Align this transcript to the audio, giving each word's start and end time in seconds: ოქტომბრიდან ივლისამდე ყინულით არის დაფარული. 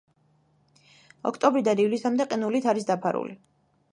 ოქტომბრიდან 1.31 1.83
ივლისამდე 1.85 2.27
ყინულით 2.31 2.67
არის 2.73 2.91
დაფარული. 2.91 3.37